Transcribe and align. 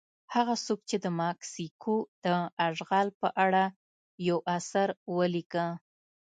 هغه 0.33 0.55
څوک 0.65 0.79
چې 0.89 0.97
د 1.03 1.07
مکسیکو 1.21 1.95
د 2.23 2.25
اشغال 2.67 3.07
په 3.21 3.27
اړه 3.45 3.63
یو 4.27 4.37
اثر 4.57 4.87
ولیکه. 5.15 5.65